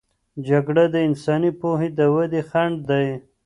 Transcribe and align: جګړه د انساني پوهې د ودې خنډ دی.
جګړه 0.47 0.83
د 0.93 0.95
انساني 1.07 1.51
پوهې 1.59 1.87
د 1.97 1.99
ودې 2.15 2.41
خنډ 2.49 2.75
دی. 2.89 3.07